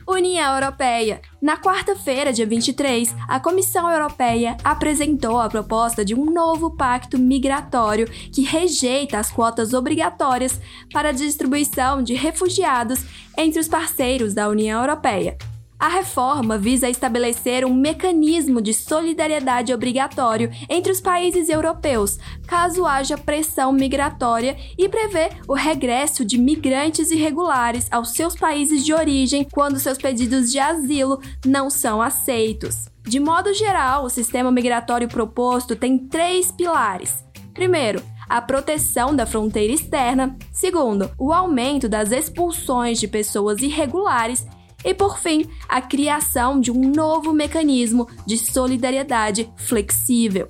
União 0.07 0.53
Europeia. 0.55 1.21
Na 1.41 1.57
quarta-feira, 1.57 2.33
dia 2.33 2.45
23, 2.45 3.15
a 3.27 3.39
Comissão 3.39 3.89
Europeia 3.89 4.57
apresentou 4.63 5.39
a 5.39 5.49
proposta 5.49 6.03
de 6.03 6.13
um 6.13 6.25
novo 6.25 6.71
pacto 6.71 7.17
migratório 7.17 8.07
que 8.31 8.41
rejeita 8.41 9.17
as 9.17 9.31
quotas 9.31 9.73
obrigatórias 9.73 10.59
para 10.91 11.09
a 11.09 11.13
distribuição 11.13 12.03
de 12.03 12.13
refugiados 12.13 13.05
entre 13.37 13.59
os 13.59 13.67
parceiros 13.67 14.33
da 14.33 14.49
União 14.49 14.81
Europeia. 14.81 15.37
A 15.83 15.89
reforma 15.89 16.57
visa 16.57 16.89
estabelecer 16.89 17.65
um 17.65 17.73
mecanismo 17.73 18.61
de 18.61 18.73
solidariedade 18.73 19.73
obrigatório 19.73 20.49
entre 20.69 20.93
os 20.93 21.01
países 21.01 21.49
europeus, 21.49 22.17
caso 22.47 22.85
haja 22.85 23.17
pressão 23.17 23.73
migratória, 23.73 24.55
e 24.77 24.87
prevê 24.87 25.31
o 25.45 25.53
regresso 25.53 26.23
de 26.23 26.37
migrantes 26.37 27.11
irregulares 27.11 27.89
aos 27.91 28.13
seus 28.13 28.33
países 28.33 28.85
de 28.85 28.93
origem 28.93 29.45
quando 29.51 29.77
seus 29.77 29.97
pedidos 29.97 30.53
de 30.53 30.57
asilo 30.57 31.19
não 31.45 31.69
são 31.69 32.01
aceitos. 32.01 32.85
De 33.05 33.19
modo 33.19 33.53
geral, 33.53 34.05
o 34.05 34.09
sistema 34.09 34.49
migratório 34.49 35.09
proposto 35.09 35.75
tem 35.75 35.97
três 35.97 36.49
pilares. 36.49 37.25
Primeiro, 37.53 38.01
a 38.29 38.41
proteção 38.41 39.13
da 39.13 39.25
fronteira 39.25 39.73
externa. 39.73 40.37
Segundo, 40.49 41.11
o 41.19 41.33
aumento 41.33 41.89
das 41.89 42.11
expulsões 42.11 43.01
de 43.01 43.07
pessoas 43.07 43.61
irregulares. 43.61 44.47
E 44.83 44.93
por 44.93 45.17
fim, 45.17 45.49
a 45.67 45.81
criação 45.81 46.59
de 46.59 46.71
um 46.71 46.91
novo 46.91 47.33
mecanismo 47.33 48.07
de 48.25 48.37
solidariedade 48.37 49.51
flexível. 49.57 50.47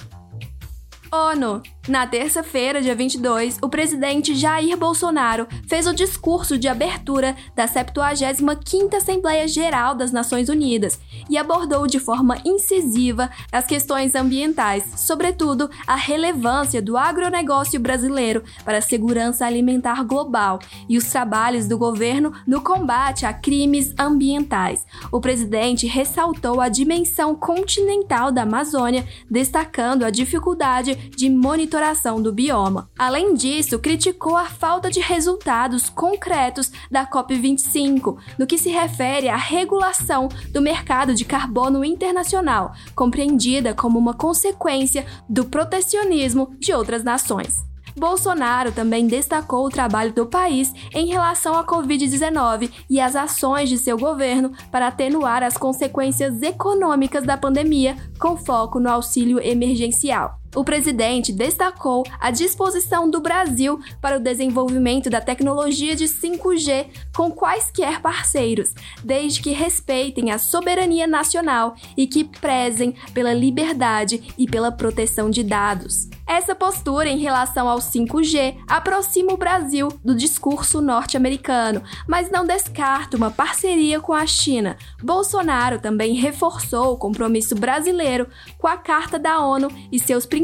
ONU. 1.11 1.61
Na 1.85 2.07
terça-feira, 2.07 2.81
dia 2.81 2.95
22, 2.95 3.57
o 3.61 3.67
presidente 3.67 4.33
Jair 4.33 4.77
Bolsonaro 4.77 5.45
fez 5.67 5.85
o 5.85 5.93
discurso 5.93 6.57
de 6.57 6.69
abertura 6.69 7.35
da 7.53 7.65
75ª 7.67 8.93
Assembleia 8.95 9.45
Geral 9.49 9.93
das 9.93 10.09
Nações 10.09 10.47
Unidas 10.47 10.97
e 11.29 11.37
abordou 11.37 11.85
de 11.85 11.99
forma 11.99 12.37
incisiva 12.45 13.29
as 13.51 13.65
questões 13.65 14.15
ambientais, 14.15 14.93
sobretudo 14.95 15.69
a 15.85 15.95
relevância 15.95 16.81
do 16.81 16.95
agronegócio 16.95 17.77
brasileiro 17.81 18.43
para 18.63 18.77
a 18.77 18.81
segurança 18.81 19.45
alimentar 19.45 20.05
global 20.05 20.59
e 20.87 20.97
os 20.97 21.03
trabalhos 21.07 21.67
do 21.67 21.77
governo 21.77 22.31
no 22.47 22.61
combate 22.61 23.25
a 23.25 23.33
crimes 23.33 23.93
ambientais. 23.99 24.85
O 25.11 25.19
presidente 25.19 25.85
ressaltou 25.85 26.61
a 26.61 26.69
dimensão 26.69 27.35
continental 27.35 28.31
da 28.31 28.43
Amazônia, 28.43 29.05
destacando 29.29 30.03
a 30.03 30.09
dificuldade 30.09 30.95
de 31.13 31.29
monitoração 31.73 32.21
do 32.21 32.31
bioma. 32.31 32.89
Além 32.97 33.33
disso, 33.33 33.79
criticou 33.79 34.37
a 34.37 34.45
falta 34.45 34.91
de 34.91 34.99
resultados 34.99 35.89
concretos 35.89 36.71
da 36.91 37.05
COP25 37.05 38.17
no 38.37 38.45
que 38.45 38.59
se 38.59 38.69
refere 38.69 39.27
à 39.27 39.35
regulação 39.35 40.29
do 40.51 40.61
mercado 40.61 41.15
de 41.15 41.25
carbono 41.25 41.83
internacional, 41.83 42.73
compreendida 42.95 43.73
como 43.73 43.97
uma 43.97 44.13
consequência 44.13 45.05
do 45.27 45.45
protecionismo 45.45 46.55
de 46.59 46.73
outras 46.73 47.03
nações. 47.03 47.65
Bolsonaro 47.95 48.71
também 48.71 49.07
destacou 49.07 49.65
o 49.65 49.69
trabalho 49.69 50.13
do 50.13 50.25
país 50.25 50.73
em 50.93 51.07
relação 51.07 51.55
à 51.55 51.63
Covid-19 51.63 52.71
e 52.89 52.99
as 52.99 53.15
ações 53.15 53.69
de 53.69 53.77
seu 53.77 53.97
governo 53.97 54.51
para 54.71 54.87
atenuar 54.87 55.43
as 55.43 55.57
consequências 55.57 56.41
econômicas 56.41 57.23
da 57.23 57.37
pandemia, 57.37 57.95
com 58.19 58.35
foco 58.35 58.79
no 58.79 58.89
auxílio 58.89 59.39
emergencial. 59.39 60.42
O 60.55 60.63
presidente 60.63 61.31
destacou 61.31 62.05
a 62.19 62.29
disposição 62.29 63.09
do 63.09 63.19
Brasil 63.19 63.79
para 63.99 64.17
o 64.17 64.19
desenvolvimento 64.19 65.09
da 65.09 65.19
tecnologia 65.19 65.95
de 65.95 66.05
5G 66.05 66.87
com 67.15 67.31
quaisquer 67.31 68.01
parceiros, 68.01 68.73
desde 69.03 69.41
que 69.41 69.51
respeitem 69.51 70.31
a 70.31 70.37
soberania 70.37 71.07
nacional 71.07 71.75
e 71.97 72.05
que 72.05 72.23
prezem 72.23 72.95
pela 73.13 73.33
liberdade 73.33 74.33
e 74.37 74.45
pela 74.45 74.71
proteção 74.71 75.29
de 75.29 75.43
dados. 75.43 76.07
Essa 76.25 76.55
postura 76.55 77.09
em 77.09 77.17
relação 77.17 77.67
ao 77.67 77.79
5G 77.79 78.55
aproxima 78.67 79.33
o 79.33 79.37
Brasil 79.37 79.89
do 80.03 80.15
discurso 80.15 80.81
norte-americano, 80.81 81.83
mas 82.07 82.31
não 82.31 82.45
descarta 82.45 83.17
uma 83.17 83.29
parceria 83.29 83.99
com 83.99 84.13
a 84.13 84.25
China. 84.25 84.77
Bolsonaro 85.01 85.79
também 85.79 86.13
reforçou 86.13 86.93
o 86.93 86.97
compromisso 86.97 87.55
brasileiro 87.55 88.27
com 88.57 88.67
a 88.67 88.77
Carta 88.77 89.19
da 89.19 89.39
ONU 89.39 89.67
e 89.91 89.99
seus 89.99 90.25
princípios 90.25 90.42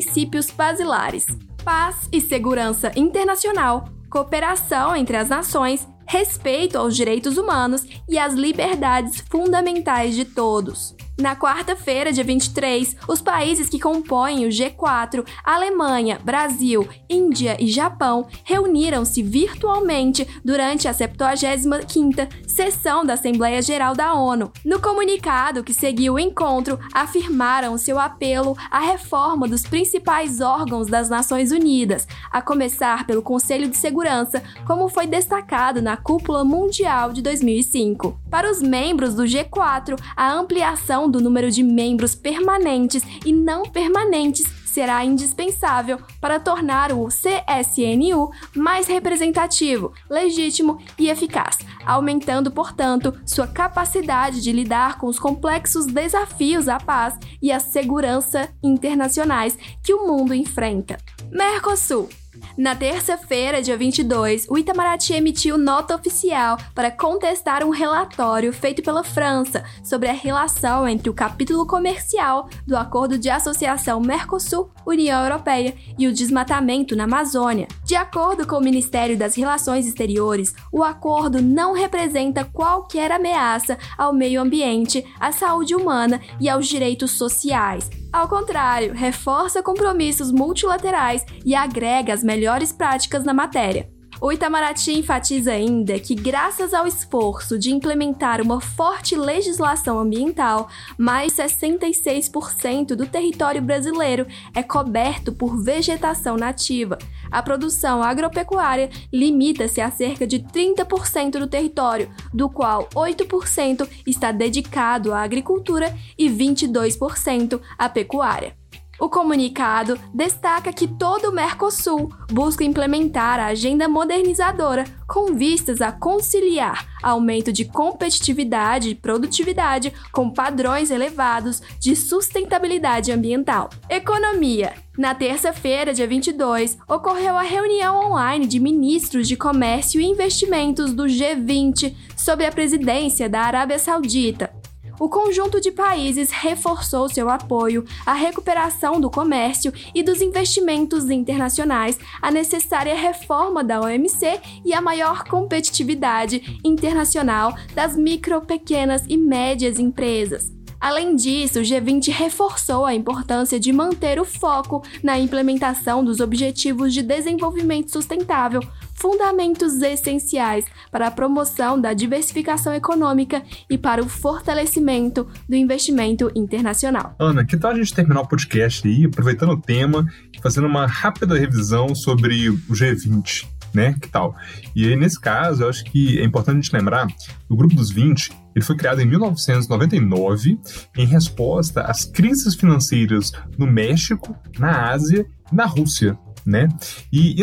basilares: 0.51 1.25
paz 1.63 2.09
e 2.11 2.19
segurança 2.19 2.91
internacional, 2.95 3.89
cooperação 4.09 4.95
entre 4.95 5.17
as 5.17 5.29
nações, 5.29 5.87
respeito 6.07 6.77
aos 6.77 6.95
direitos 6.95 7.37
humanos 7.37 7.85
e 8.07 8.17
às 8.17 8.33
liberdades 8.33 9.19
fundamentais 9.29 10.15
de 10.15 10.25
todos. 10.25 10.95
Na 11.19 11.35
quarta-feira, 11.35 12.13
dia 12.13 12.23
23, 12.23 12.95
os 13.05 13.21
países 13.21 13.67
que 13.67 13.77
compõem 13.77 14.45
o 14.45 14.49
G4, 14.49 15.27
Alemanha, 15.43 16.17
Brasil, 16.23 16.87
Índia 17.09 17.57
e 17.59 17.67
Japão, 17.67 18.25
reuniram-se 18.45 19.21
virtualmente 19.21 20.25
durante 20.45 20.87
a 20.87 20.93
75ª 20.93 22.29
sessão 22.47 23.03
da 23.03 23.15
Assembleia 23.15 23.61
Geral 23.61 23.93
da 23.93 24.13
ONU. 24.13 24.49
No 24.63 24.79
comunicado 24.79 25.61
que 25.61 25.73
seguiu 25.73 26.13
o 26.13 26.19
encontro, 26.19 26.79
afirmaram 26.93 27.77
seu 27.77 27.99
apelo 27.99 28.55
à 28.71 28.79
reforma 28.79 29.45
dos 29.45 29.63
principais 29.63 30.39
órgãos 30.39 30.87
das 30.87 31.09
Nações 31.09 31.51
Unidas, 31.51 32.07
a 32.31 32.41
começar 32.41 33.05
pelo 33.05 33.21
Conselho 33.21 33.67
de 33.67 33.75
Segurança, 33.75 34.41
como 34.65 34.87
foi 34.87 35.05
destacado 35.05 35.81
na 35.81 35.97
Cúpula 35.97 36.45
Mundial 36.45 37.11
de 37.11 37.21
2005. 37.21 38.17
Para 38.31 38.49
os 38.49 38.61
membros 38.61 39.15
do 39.15 39.23
G4, 39.23 39.99
a 40.15 40.31
ampliação 40.31 41.08
do 41.09 41.21
número 41.21 41.49
de 41.51 41.63
membros 41.63 42.15
permanentes 42.15 43.03
e 43.25 43.33
não 43.33 43.63
permanentes 43.63 44.45
será 44.69 45.03
indispensável 45.03 45.99
para 46.21 46.39
tornar 46.39 46.91
o 46.91 47.07
CSNU 47.07 48.29
mais 48.55 48.87
representativo, 48.87 49.91
legítimo 50.09 50.79
e 50.97 51.09
eficaz, 51.09 51.57
aumentando, 51.85 52.51
portanto, 52.51 53.13
sua 53.25 53.47
capacidade 53.47 54.41
de 54.41 54.51
lidar 54.51 54.97
com 54.97 55.07
os 55.07 55.19
complexos 55.19 55.85
desafios 55.85 56.67
à 56.67 56.77
paz 56.79 57.17
e 57.41 57.51
à 57.51 57.59
segurança 57.59 58.49
internacionais 58.63 59.57
que 59.83 59.93
o 59.93 60.07
mundo 60.07 60.33
enfrenta. 60.33 60.97
Mercosul 61.31 62.09
na 62.57 62.75
terça-feira, 62.75 63.61
dia 63.61 63.77
22, 63.77 64.47
o 64.49 64.57
Itamaraty 64.57 65.13
emitiu 65.13 65.57
nota 65.57 65.95
oficial 65.95 66.57
para 66.73 66.91
contestar 66.91 67.63
um 67.63 67.69
relatório 67.69 68.51
feito 68.51 68.81
pela 68.81 69.03
França 69.03 69.63
sobre 69.83 70.09
a 70.09 70.13
relação 70.13 70.87
entre 70.87 71.09
o 71.09 71.13
capítulo 71.13 71.65
comercial 71.65 72.49
do 72.65 72.75
Acordo 72.75 73.17
de 73.17 73.29
Associação 73.29 73.99
Mercosul-União 74.01 75.23
Europeia 75.23 75.75
e 75.97 76.07
o 76.07 76.13
desmatamento 76.13 76.95
na 76.95 77.05
Amazônia. 77.05 77.67
De 77.85 77.95
acordo 77.95 78.45
com 78.45 78.57
o 78.57 78.63
Ministério 78.63 79.17
das 79.17 79.35
Relações 79.35 79.87
Exteriores, 79.87 80.53
o 80.71 80.83
acordo 80.83 81.41
não 81.41 81.73
representa 81.73 82.43
qualquer 82.43 83.11
ameaça 83.11 83.77
ao 83.97 84.13
meio 84.13 84.41
ambiente, 84.41 85.05
à 85.19 85.31
saúde 85.31 85.75
humana 85.75 86.19
e 86.39 86.49
aos 86.49 86.67
direitos 86.67 87.11
sociais, 87.11 87.89
ao 88.11 88.27
contrário, 88.27 88.93
reforça 88.93 89.61
compromissos 89.61 90.31
multilaterais 90.31 91.23
e 91.45 91.53
agrega 91.53 92.13
as 92.13 92.23
melhores 92.23 92.71
práticas 92.71 93.23
na 93.23 93.33
matéria. 93.33 93.89
O 94.21 94.33
Itamaraty 94.33 94.91
enfatiza 94.91 95.53
ainda 95.53 95.97
que, 95.97 96.13
graças 96.13 96.73
ao 96.73 96.85
esforço 96.85 97.57
de 97.57 97.71
implementar 97.71 98.41
uma 98.41 98.59
forte 98.59 99.15
legislação 99.15 99.97
ambiental, 99.97 100.67
mais 100.97 101.33
66% 101.33 102.95
do 102.95 103.05
território 103.05 103.61
brasileiro 103.61 104.27
é 104.53 104.61
coberto 104.61 105.31
por 105.31 105.63
vegetação 105.63 106.35
nativa. 106.35 106.97
A 107.31 107.41
produção 107.41 108.03
agropecuária 108.03 108.89
limita-se 109.13 109.79
a 109.79 109.89
cerca 109.89 110.27
de 110.27 110.39
30% 110.39 111.39
do 111.39 111.47
território, 111.47 112.11
do 112.33 112.49
qual 112.49 112.89
8% 112.93 113.87
está 114.05 114.33
dedicado 114.33 115.13
à 115.13 115.21
agricultura 115.21 115.95
e 116.17 116.29
22% 116.29 117.61
à 117.77 117.87
pecuária. 117.87 118.59
O 118.99 119.07
comunicado 119.07 119.97
destaca 120.13 120.73
que 120.73 120.85
todo 120.87 121.29
o 121.29 121.31
Mercosul 121.31 122.11
busca 122.29 122.65
implementar 122.65 123.39
a 123.39 123.47
agenda 123.47 123.87
modernizadora 123.87 124.83
com 125.07 125.33
vistas 125.33 125.81
a 125.81 125.91
conciliar 125.91 126.85
aumento 127.01 127.51
de 127.53 127.63
competitividade 127.63 128.89
e 128.89 128.95
produtividade 128.95 129.93
com 130.11 130.29
padrões 130.29 130.91
elevados 130.91 131.61
de 131.79 131.95
sustentabilidade 131.95 133.11
ambiental. 133.11 133.69
Economia. 133.89 134.73
Na 134.97 135.15
terça-feira, 135.15 135.93
dia 135.93 136.05
22, 136.05 136.77
ocorreu 136.85 137.37
a 137.37 137.41
reunião 137.41 138.11
online 138.11 138.45
de 138.45 138.59
ministros 138.59 139.29
de 139.29 139.37
Comércio 139.37 140.01
e 140.01 140.05
Investimentos 140.05 140.93
do 140.93 141.03
G20 141.05 141.95
sob 142.17 142.45
a 142.45 142.51
presidência 142.51 143.29
da 143.29 143.39
Arábia 143.41 143.79
Saudita 143.79 144.58
o 144.99 145.07
conjunto 145.07 145.61
de 145.61 145.71
países 145.71 146.29
reforçou 146.29 147.09
seu 147.09 147.29
apoio 147.29 147.85
à 148.05 148.13
recuperação 148.13 148.99
do 148.99 149.09
comércio 149.09 149.73
e 149.95 150.03
dos 150.03 150.21
investimentos 150.21 151.09
internacionais, 151.09 151.97
a 152.21 152.29
necessária 152.29 152.95
reforma 152.95 153.63
da 153.63 153.79
OMC 153.79 154.39
e 154.65 154.73
a 154.73 154.81
maior 154.81 155.23
competitividade 155.23 156.59
internacional 156.63 157.55
das 157.73 157.95
micro, 157.95 158.41
pequenas 158.41 159.03
e 159.07 159.17
médias 159.17 159.79
empresas. 159.79 160.59
Além 160.79 161.13
disso, 161.13 161.59
o 161.59 161.61
G20 161.61 162.09
reforçou 162.09 162.85
a 162.85 162.95
importância 162.95 163.59
de 163.59 163.73
manter 163.73 164.17
o 164.17 164.23
foco 164.23 164.81
na 165.03 165.19
implementação 165.19 166.03
dos 166.05 166.21
Objetivos 166.21 166.93
de 166.93 167.03
Desenvolvimento 167.03 167.91
Sustentável, 167.91 168.61
fundamentos 168.99 169.81
essenciais 169.81 170.65
para 170.91 171.07
a 171.07 171.11
promoção 171.11 171.79
da 171.79 171.93
diversificação 171.93 172.73
econômica 172.73 173.41
e 173.69 173.77
para 173.77 174.03
o 174.03 174.09
fortalecimento 174.09 175.27
do 175.47 175.55
investimento 175.55 176.29
internacional. 176.35 177.15
Ana, 177.17 177.45
que 177.45 177.57
tal 177.57 177.71
a 177.71 177.75
gente 177.75 177.93
terminar 177.93 178.21
o 178.21 178.27
podcast 178.27 178.87
aí, 178.87 179.05
aproveitando 179.05 179.51
o 179.51 179.61
tema 179.61 180.05
e 180.33 180.41
fazendo 180.41 180.67
uma 180.67 180.85
rápida 180.85 181.37
revisão 181.37 181.95
sobre 181.95 182.49
o 182.49 182.57
G20? 182.69 183.47
né? 183.71 183.95
Que 184.01 184.07
tal? 184.09 184.35
E 184.75 184.83
aí, 184.83 184.95
nesse 184.95 185.19
caso, 185.19 185.61
eu 185.61 185.69
acho 185.69 185.83
que 185.83 186.19
é 186.19 186.23
importante 186.23 186.57
a 186.57 186.61
gente 186.61 186.75
lembrar 186.75 187.07
o 187.47 187.55
Grupo 187.55 187.75
dos 187.75 187.91
20 187.91 188.31
ele 188.55 188.65
foi 188.65 188.75
criado 188.75 188.99
em 188.99 189.05
1999 189.05 190.59
em 190.97 191.05
resposta 191.05 191.81
às 191.81 192.03
crises 192.03 192.55
financeiras 192.55 193.31
no 193.57 193.65
México, 193.65 194.35
na 194.57 194.89
Ásia 194.89 195.25
e 195.51 195.55
na 195.55 195.65
Rússia. 195.65 196.17
Né? 196.45 196.67
E 197.11 197.35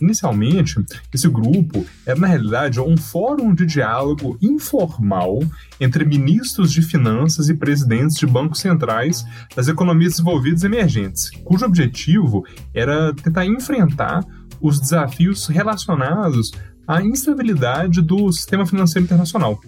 inicialmente, 0.00 0.76
esse 1.12 1.28
grupo 1.28 1.86
era, 2.04 2.18
na 2.18 2.26
realidade, 2.26 2.80
um 2.80 2.96
fórum 2.96 3.54
de 3.54 3.64
diálogo 3.64 4.36
informal 4.42 5.38
entre 5.80 6.04
ministros 6.04 6.72
de 6.72 6.82
finanças 6.82 7.48
e 7.48 7.54
presidentes 7.54 8.16
de 8.16 8.26
bancos 8.26 8.60
centrais 8.60 9.24
das 9.54 9.68
economias 9.68 10.12
desenvolvidas 10.12 10.62
e 10.62 10.66
emergentes, 10.66 11.30
cujo 11.44 11.64
objetivo 11.64 12.44
era 12.74 13.14
tentar 13.14 13.46
enfrentar 13.46 14.24
os 14.60 14.78
desafios 14.78 15.46
relacionados 15.46 16.52
à 16.86 17.02
instabilidade 17.02 18.02
do 18.02 18.30
sistema 18.32 18.66
financeiro 18.66 19.04
internacional. 19.04 19.58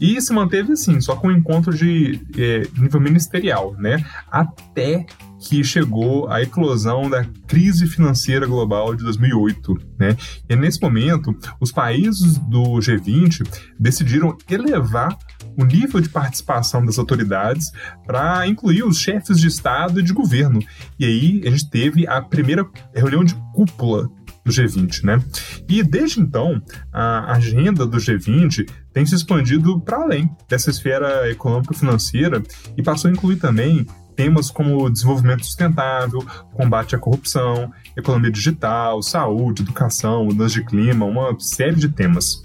E 0.00 0.20
se 0.20 0.32
manteve 0.32 0.72
assim, 0.72 1.00
só 1.00 1.16
com 1.16 1.30
encontro 1.30 1.74
de 1.74 2.20
é, 2.36 2.62
nível 2.78 3.00
ministerial, 3.00 3.74
né? 3.78 4.04
Até 4.30 5.06
que 5.40 5.62
chegou 5.62 6.28
a 6.28 6.42
eclosão 6.42 7.08
da 7.08 7.24
crise 7.46 7.86
financeira 7.86 8.46
global 8.46 8.94
de 8.94 9.04
2008, 9.04 9.74
né? 9.98 10.16
E 10.48 10.56
nesse 10.56 10.80
momento, 10.80 11.34
os 11.60 11.70
países 11.70 12.38
do 12.38 12.64
G20 12.78 13.46
decidiram 13.78 14.36
elevar 14.48 15.16
o 15.56 15.64
nível 15.64 16.00
de 16.00 16.08
participação 16.08 16.84
das 16.84 16.98
autoridades 16.98 17.70
para 18.06 18.46
incluir 18.46 18.84
os 18.84 18.98
chefes 18.98 19.38
de 19.38 19.48
Estado 19.48 20.00
e 20.00 20.02
de 20.02 20.12
governo. 20.12 20.60
E 20.98 21.04
aí 21.04 21.42
a 21.46 21.50
gente 21.50 21.70
teve 21.70 22.06
a 22.06 22.20
primeira 22.20 22.66
reunião 22.94 23.24
de 23.24 23.34
cúpula 23.54 24.08
do 24.44 24.52
G20, 24.52 25.04
né? 25.04 25.22
E 25.68 25.82
desde 25.82 26.20
então, 26.20 26.60
a 26.92 27.32
agenda 27.32 27.86
do 27.86 27.98
G20 27.98 28.68
tem 28.92 29.04
se 29.04 29.14
expandido 29.14 29.80
para 29.80 29.98
além 29.98 30.30
dessa 30.48 30.70
esfera 30.70 31.30
econômico-financeira 31.30 32.42
e 32.76 32.82
passou 32.82 33.10
a 33.10 33.12
incluir 33.12 33.36
também 33.36 33.86
temas 34.18 34.50
como 34.50 34.90
desenvolvimento 34.90 35.46
sustentável, 35.46 36.26
combate 36.52 36.96
à 36.96 36.98
corrupção, 36.98 37.72
economia 37.96 38.32
digital, 38.32 39.00
saúde, 39.00 39.62
educação, 39.62 40.24
mudança 40.24 40.54
de 40.54 40.64
clima, 40.64 41.06
uma 41.06 41.38
série 41.38 41.76
de 41.76 41.88
temas. 41.88 42.42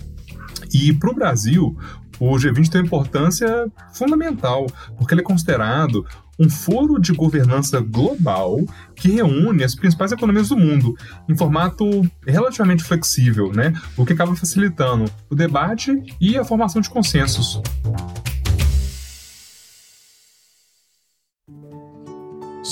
E 0.72 0.94
para 0.94 1.10
o 1.10 1.16
Brasil, 1.16 1.76
o 2.20 2.30
G20 2.36 2.70
tem 2.70 2.82
uma 2.82 2.86
importância 2.86 3.48
fundamental, 3.92 4.68
porque 4.96 5.16
ele 5.16 5.22
é 5.22 5.24
considerado 5.24 6.06
um 6.40 6.48
foro 6.48 7.02
de 7.02 7.12
governança 7.12 7.80
global 7.80 8.60
que 8.96 9.10
reúne 9.10 9.64
as 9.64 9.74
principais 9.74 10.12
economias 10.12 10.50
do 10.50 10.58
mundo 10.58 10.96
em 11.28 11.36
formato 11.36 12.08
relativamente 12.24 12.84
flexível, 12.84 13.52
né? 13.52 13.74
o 13.98 14.06
que 14.06 14.14
acaba 14.14 14.36
facilitando 14.36 15.06
o 15.28 15.34
debate 15.34 15.92
e 16.22 16.38
a 16.38 16.46
formação 16.46 16.82
de 16.84 16.90
consensos. 16.90 17.60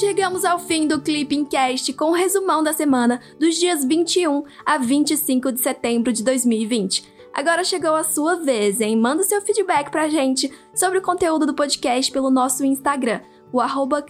Chegamos 0.01 0.43
ao 0.43 0.57
fim 0.57 0.87
do 0.87 0.99
Clipping 0.99 1.45
Cast 1.45 1.93
com 1.93 2.05
o 2.05 2.09
um 2.09 2.13
resumão 2.13 2.63
da 2.63 2.73
semana 2.73 3.21
dos 3.39 3.53
dias 3.53 3.85
21 3.85 4.43
a 4.65 4.79
25 4.79 5.51
de 5.51 5.61
setembro 5.61 6.11
de 6.11 6.23
2020. 6.23 7.07
Agora 7.31 7.63
chegou 7.63 7.93
a 7.93 8.03
sua 8.03 8.37
vez, 8.37 8.81
hein? 8.81 8.97
Manda 8.97 9.21
seu 9.21 9.39
feedback 9.43 9.91
pra 9.91 10.09
gente 10.09 10.51
sobre 10.73 10.97
o 10.97 11.03
conteúdo 11.03 11.45
do 11.45 11.53
podcast 11.53 12.11
pelo 12.11 12.31
nosso 12.31 12.65
Instagram, 12.65 13.21
o 13.53 13.61
arroba. 13.61 14.03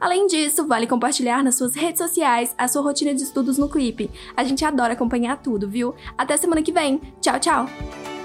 Além 0.00 0.26
disso, 0.26 0.66
vale 0.66 0.88
compartilhar 0.88 1.44
nas 1.44 1.54
suas 1.54 1.76
redes 1.76 2.02
sociais 2.02 2.56
a 2.58 2.66
sua 2.66 2.82
rotina 2.82 3.14
de 3.14 3.22
estudos 3.22 3.56
no 3.56 3.68
Clipping. 3.68 4.10
A 4.36 4.42
gente 4.42 4.64
adora 4.64 4.94
acompanhar 4.94 5.40
tudo, 5.40 5.68
viu? 5.68 5.94
Até 6.18 6.36
semana 6.36 6.60
que 6.60 6.72
vem. 6.72 7.00
Tchau, 7.20 7.38
tchau! 7.38 8.15